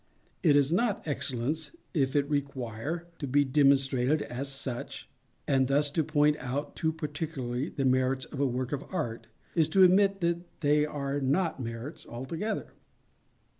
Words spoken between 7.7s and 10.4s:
merits of a work of Art, is to admit